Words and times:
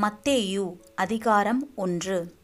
மத்தேயு 0.00 0.80
அதிகாரம் 0.94 1.72
ஒன்று. 1.74 2.36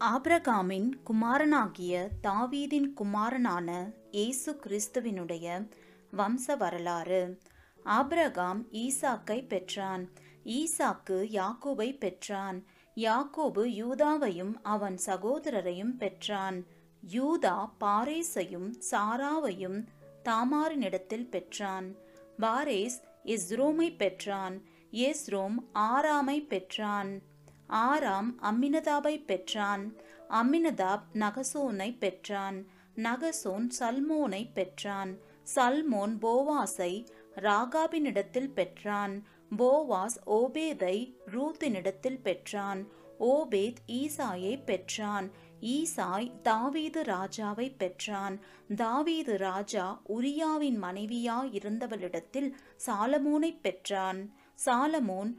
ஆப்ரகாமின் 0.00 0.88
குமாரனாகிய 1.04 2.08
தாவீதின் 2.22 2.92
குமாரனான 2.94 3.92
இயேசு 4.10 4.60
கிறிஸ்துவினுடைய 4.66 5.68
வம்ச 6.16 6.56
வரலாறு. 6.58 7.38
ஆப்ரகாம் 7.84 8.64
ஈசாக்கை 8.72 9.46
பெற்றான். 9.46 10.10
ஈசாக்கு 10.44 11.40
யாக்கோபை 11.40 11.98
பெற்றான். 11.98 12.64
யாக்கோபு 12.94 13.64
யூதாவையும் 13.64 14.54
அவன் 14.62 14.98
சகோதரரையும் 15.06 15.96
பெற்றான். 15.96 16.66
யூதா 17.12 17.70
பாரேஸையும் 17.80 18.74
சாராவையும் 18.90 19.86
தாமாரினிடத்தில் 20.24 21.28
பெற்றான். 21.28 21.94
பாரேஸ் 22.38 23.00
எஸ்ரோமை 23.24 23.96
பெற்றான். 23.96 24.69
ஏஸ்ரோம் 24.92 25.54
ஆறாமை 25.74 26.46
பெற்றான். 26.46 27.20
ஆறாம் 27.66 28.42
அம்மினதாபை 28.42 29.24
பெற்றான். 29.24 29.96
அம்மினதாப் 30.30 31.02
நகசோனை 31.14 31.98
பெற்றான். 31.98 32.66
நகசோன் 32.96 33.68
சல்மோனை 33.78 34.52
பெற்றான். 34.52 35.18
சல்மோன் 35.54 36.18
போவாஸை 36.22 37.06
ராகாபினிடத்தில் 37.36 38.52
பெற்றான். 38.52 39.22
போவாஸ் 39.58 40.16
ஓபேதை 40.26 41.14
ரூத்தினிடத்தில் 41.26 42.20
பெற்றான். 42.20 42.88
ஓபேத் 43.20 43.76
ஈசாயை 43.86 44.64
பெற்றான். 44.64 45.30
ஈசாய் 45.60 46.40
தாவீது 46.40 47.02
ராஜாவை 47.02 47.76
பெற்றான். 47.76 48.40
தாவீது 48.76 49.38
ராஜா 49.38 50.02
உரியாவின் 50.08 50.82
மனைவியாயிருந்தவளிடத்தில் 50.82 52.52
சாலமோனை 52.86 53.60
பெற்றான். 53.60 54.34
சாலமோன் 54.64 55.34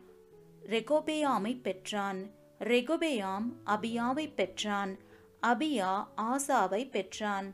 ரெகோபேயாமை 0.66 1.61
பெற்றான். 1.61 2.31
ரெகோபேயாம் 2.59 3.53
அபியாவை 3.66 4.33
பெற்றான். 4.33 4.97
அபியா 5.47 6.08
ஆசாவை 6.17 6.89
பெற்றான். 6.89 7.53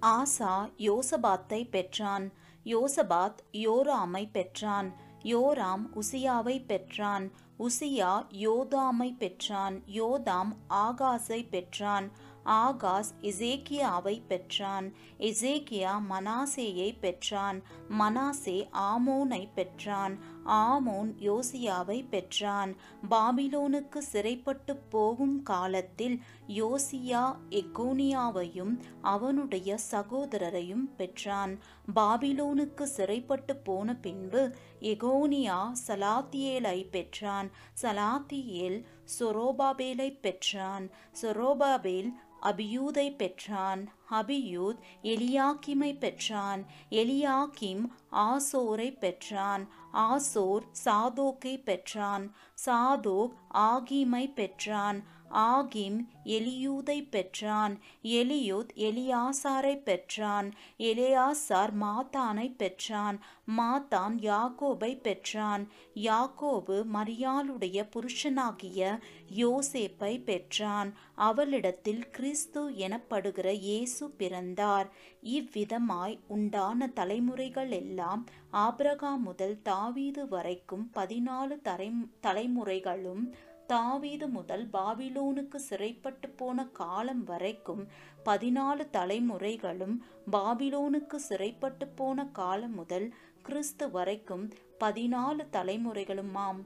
ஆசா 0.00 0.72
யோசபாத்தை 0.78 1.70
பெற்றான். 1.70 2.32
யோசபாத் 2.64 3.36
யோராமை 3.52 4.30
பெற்றான். 4.32 4.94
யோராம் 5.22 5.98
உசியாவை 6.00 6.64
பெற்றான். 6.66 7.32
உசியா 7.58 8.26
யோதாமை 8.32 9.16
பெற்றான். 9.16 9.82
யோதாம் 9.86 10.56
ஆகாஸை 10.70 11.48
பெற்றான். 11.48 12.10
ஆகாஸ் 12.44 13.10
எசேக்கியாவை 13.22 14.22
பெற்றான். 14.28 14.92
எசேக்கியா 15.18 16.02
மனாசேயை 16.10 16.98
பெற்றான். 16.98 17.62
மனாசே 17.90 18.68
ஆமோனை 18.72 19.48
பெற்றான். 19.54 20.18
ஆமோன் 20.46 21.14
யோசியாவை 21.20 22.08
பெற்றான். 22.08 22.76
பாபிலோனுக்கு 23.10 23.98
சிறைப்பட்டு 23.98 24.76
போகும் 24.76 25.42
காலத்தில் 25.42 26.22
யோசியா 26.48 27.36
எகோனியாவையும் 27.50 28.78
அவனுடைய 29.02 29.78
சகோதரரையும் 29.90 30.94
பெற்றான். 30.96 31.58
பாபிலோனுக்கு 31.96 32.82
சிறைப்பட்டு 32.82 33.56
போன 33.56 33.96
பின்பு 33.96 34.54
எகோனியா 34.80 35.72
சலாத்தியேலை 35.86 36.90
பெற்றான். 36.90 37.50
சலாத்தியேல் 37.82 38.84
சொரோபாபேலை 39.18 40.20
பெற்றான். 40.20 40.90
சொரோபாபேல் 41.22 42.10
அபியூதை 42.44 43.06
பெற்றான் 43.16 43.82
அபியூத் 44.10 44.80
எலியாக்கிமை 45.04 45.90
பெற்றான் 45.98 46.62
எலியாக்கிம் 46.92 47.84
ஆசோரை 48.24 48.88
பெற்றான் 48.98 49.64
ஆசோர் 50.04 50.64
சாதோக்கை 50.84 51.54
பெற்றான் 51.64 52.24
சாதோக் 52.66 53.34
ஆகிமை 53.64 54.24
பெற்றான் 54.34 55.00
ஆகிம் 55.44 55.96
எலியூதை 56.34 56.96
பெற்றான் 57.10 57.72
எலியூத் 58.14 58.72
எலியாசாரை 58.80 59.72
பெற்றான் 59.82 60.48
எலியாசார் 60.80 61.72
மாத்தானை 61.80 62.46
பெற்றான் 62.56 63.16
மாத்தான் 63.56 64.14
யாக்கோபை 64.22 64.92
பெற்றான் 65.02 65.64
யாக்கோபு 66.04 66.76
மரியாளுடைய 66.94 67.80
புருஷனாகிய 67.94 68.92
யோசேப்பை 69.36 70.12
பெற்றான் 70.24 70.90
அவளிடத்தில் 71.18 72.04
கிறிஸ்து 72.34 72.62
எனப்படுகிற 72.84 73.48
இயேசு 73.64 74.04
பிறந்தார். 74.20 74.88
இவ்விதமாய் 75.34 76.14
உண்டான 76.26 76.88
தலைமுறைகள் 76.94 77.72
எல்லாம் 77.78 78.22
ஆபிரகா 78.62 79.10
முதல் 79.26 79.54
தாவீது 79.62 80.22
வரைக்கும் 80.28 80.84
பதினாலு 80.96 81.56
தலை 81.62 81.88
தலைமுறைகளும் 82.26 83.22
தாவீது 83.66 84.28
முதல் 84.28 84.64
பாபிலோனுக்கு 84.72 85.60
சிறைப்பட்டு 85.68 86.30
போன 86.40 86.66
காலம் 86.80 87.24
வரைக்கும் 87.24 87.84
பதினாலு 88.24 88.86
தலைமுறைகளும் 88.98 89.96
பாபிலோனுக்கு 90.32 91.20
சிறைப்பட்டு 91.30 91.88
போன 92.00 92.26
காலம் 92.40 92.74
முதல் 92.74 93.08
கிறிஸ்து 93.42 93.86
வரைக்கும் 93.90 94.46
பதினாலு 94.80 95.44
தலைமுறைகளுமாம். 95.58 96.62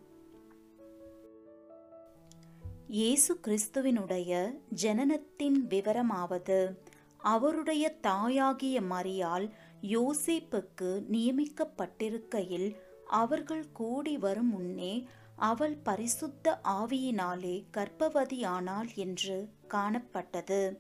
இயேசு 2.91 3.39
கிறிஸ்துவினுடைய 3.43 4.55
ஜனனத்தின் 4.83 5.59
விவரமாவது. 5.69 6.75
அவருடைய 7.17 7.95
தாயாகிய 8.01 8.81
மரியால் 8.81 9.51
யோசேப்புக்கு 9.83 11.03
நியமிக்கப்பட்டிருக்கையில் 11.13 12.75
அவர்கள் 13.07 13.73
கூடி 13.73 14.19
வரும் 14.19 14.51
முன்னே 14.51 15.07
அவள் 15.37 15.77
பரிசுத்த 15.83 16.61
ஆவியினாலே 16.65 17.65
கர்ப்பவதியானாள் 17.77 18.95
என்று 18.95 19.49
காணப்பட்டது. 19.69 20.77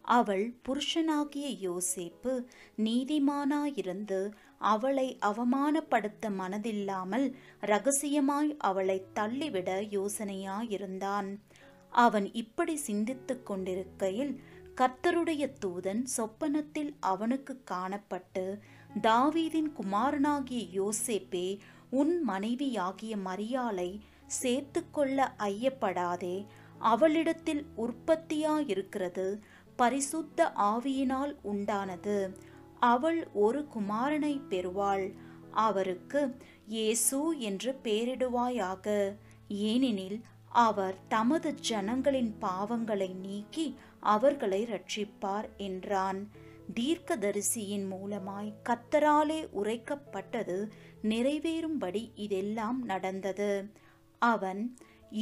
அவள் 0.00 0.54
புருஷனாகிய 0.68 1.46
யோசேப்பு 1.60 2.44
நீதிமானாயிருந்து 2.76 4.32
அவளை 4.72 5.06
அவமானப்படுத்த 5.26 6.26
மனதில்லாமல் 6.38 7.26
ரகசியமாய் 7.60 8.50
அவளை 8.58 8.96
தள்ளிவிட 9.12 9.70
யோசனையாயிருந்தான். 9.96 11.28
அவன் 11.90 12.26
இப்படி 12.32 12.74
சிந்தித்துக் 12.76 13.46
கொண்டிருக்கையில் 13.46 14.32
கர்த்தருடைய 14.80 15.44
தூதன் 15.64 16.02
சொப்பனத்தில் 16.16 16.92
அவனுக்கு 17.00 17.54
காணப்பட்டு 17.70 18.44
தாவீதின் 19.02 19.70
குமாரனாகிய 19.72 20.62
யோசேப்பே 20.80 21.46
உன் 21.90 22.14
மனைவியாகிய 22.22 23.16
மரியாளை 23.26 23.90
சேர்த்து 24.40 24.80
கொள்ள 24.90 25.34
ஐயப்படாதே. 25.38 26.36
அவளிடத்தில் 26.78 27.62
உற்பத்தியாயிருக்கிறது 27.76 29.26
பரிசுத்த 29.76 30.52
ஆவியினால் 30.56 31.34
உண்டானது. 31.52 32.16
அவள் 32.92 33.20
ஒரு 33.44 33.60
குமாரனை 33.74 34.34
பெறுவாள். 34.48 35.06
அவருக்கு 35.64 36.20
இயேசு 36.74 37.18
என்று 37.48 37.72
பெயரிடுவாயாக. 37.84 38.86
ஏனெனில் 39.64 40.18
அவர் 40.64 40.96
தமது 41.08 41.48
ஜனங்களின் 41.68 42.32
பாவங்களை 42.40 43.10
நீக்கி 43.26 43.66
அவர்களை 44.14 44.60
ரட்சிப்பார் 44.64 45.48
என்றான். 45.66 46.20
தீர்க்கதரிசியின் 46.74 47.86
மூலமாய் 47.92 48.50
கத்தராலே 48.68 49.40
உரைக்கப்பட்டது 49.60 50.56
நிறைவேறும்படி 51.12 52.02
இதெல்லாம் 52.26 52.80
நடந்தது. 52.84 53.50
அவன் 54.22 54.62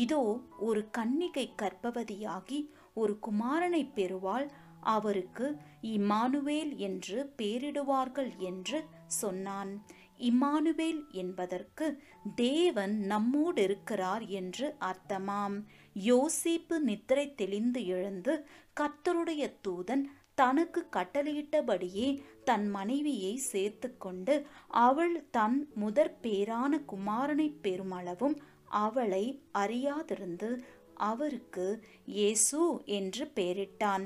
இதோ 0.03 0.23
ஒரு 0.69 0.83
கன்னிகை 0.99 1.47
கற்பவதியாகி 1.63 2.61
ஒரு 2.95 3.15
குமாரனை 3.27 3.83
பெறுவாள். 3.95 4.47
அவருக்கு 4.83 5.47
இம்மானுவேல் 5.83 6.77
என்று 6.77 7.33
பெயரிடுவார்கள் 7.39 8.37
என்று 8.39 8.85
சொன்னான். 9.07 9.73
இம்மானுவேல் 10.19 11.03
என்பதற்கு 11.13 12.03
தேவன் 12.35 12.99
நம்மோடு 12.99 13.63
இருக்கிறார் 13.63 14.27
என்று 14.27 14.77
அர்த்தமாம். 14.81 15.57
யோசிப்பு 15.95 16.79
நித்திரை 16.79 17.35
தெளிந்து 17.35 17.87
எழுந்து 17.87 18.47
கர்த்தருடைய 18.81 19.45
தூதன் 19.69 20.05
தனக்கு 20.35 20.81
கட்டளையிட்டபடியே 20.93 22.23
தன் 22.45 22.71
மனைவியை 22.71 23.37
சேர்த்து 23.37 23.97
கொண்டு 23.97 24.47
அவள் 24.67 25.29
தன் 25.31 25.69
முதற் 25.75 26.17
பேரான 26.23 26.81
குமாரனை 26.93 27.49
பெருமளவும் 27.63 28.37
அவளை 28.67 29.43
அறியாதிருந்து 29.59 30.51
அவருக்கு 30.95 31.85
இயேசு 32.07 32.83
என்று 32.85 33.25
பெயரிட்டான். 33.35 34.05